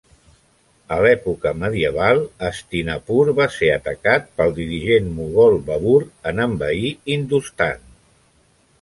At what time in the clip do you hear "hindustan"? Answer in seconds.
7.15-7.91